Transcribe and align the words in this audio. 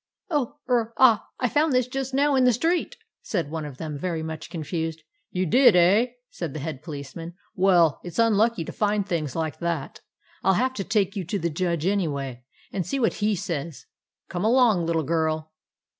"Oh— 0.31 0.57
er— 0.67 0.95
ah— 0.97 1.27
I 1.39 1.47
found 1.47 1.73
this 1.73 1.87
just 1.87 2.11
now 2.11 2.33
in 2.33 2.43
the 2.43 2.53
street," 2.53 2.97
said 3.21 3.51
one 3.51 3.65
of 3.65 3.77
them, 3.77 3.99
very 3.99 4.23
much 4.23 4.49
confused." 4.49 5.03
You 5.31 5.45
did, 5.45 5.75
eh?" 5.75 6.13
said 6.31 6.55
the 6.55 6.59
Head 6.59 6.81
Policeman." 6.81 7.35
Well, 7.65 8.01
it 8.03 8.15
's 8.15 8.17
unlucky 8.17 8.65
to 8.65 8.71
find 8.71 9.05
things 9.07 9.35
like 9.35 9.59
that. 9.59 10.01
I 10.43 10.47
'11 10.53 10.59
have 10.59 10.73
to 10.73 10.83
take 10.85 11.15
you 11.15 11.23
to 11.25 11.37
the 11.37 11.51
Judge 11.51 11.85
anyway, 11.85 12.43
and 12.73 12.83
see 12.83 12.99
what 12.99 13.21
he 13.21 13.35
says. 13.35 13.85
Come 14.27 14.43
along, 14.43 14.87
little 14.87 15.03
girl." 15.03 15.51